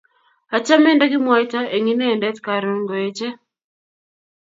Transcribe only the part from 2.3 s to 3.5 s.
karon ngoeche